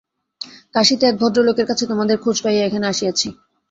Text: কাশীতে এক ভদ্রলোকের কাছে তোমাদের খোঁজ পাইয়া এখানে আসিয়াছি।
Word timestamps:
কাশীতে 0.75 1.03
এক 1.07 1.15
ভদ্রলোকের 1.21 1.65
কাছে 1.69 1.83
তোমাদের 1.91 2.17
খোঁজ 2.23 2.37
পাইয়া 2.43 2.63
এখানে 2.65 2.85
আসিয়াছি। 2.87 3.27